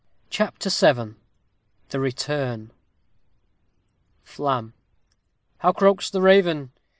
[0.31, 1.13] CHAPTER VII
[1.89, 2.71] THE RETURN
[4.23, 4.73] Flam.
[5.59, 6.71] How croaks the raven?